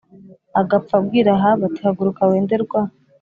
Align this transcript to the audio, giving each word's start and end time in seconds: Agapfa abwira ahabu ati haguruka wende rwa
Agapfa 0.61 0.93
abwira 0.99 1.29
ahabu 1.33 1.61
ati 1.67 1.79
haguruka 1.85 2.21
wende 2.31 2.55
rwa 2.63 2.81